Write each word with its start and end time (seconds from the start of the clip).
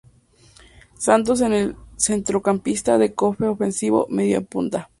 Santos 0.97 1.41
es 1.41 1.47
un 1.47 1.75
centrocampista 1.95 2.97
de 2.97 3.13
corte 3.13 3.45
ofensivo, 3.45 4.07
mediapunta. 4.09 4.89